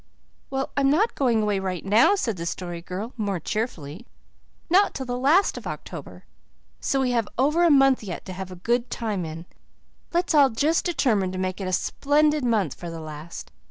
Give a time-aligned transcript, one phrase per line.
[0.49, 4.07] "Well, I'm not going right away," said the Story Girl, more cheerfully.
[4.67, 6.25] "Not till the last of October.
[6.79, 9.45] So we have over a month yet to have a good time in.
[10.11, 13.51] Let's all just determine to make it a splendid month for the last.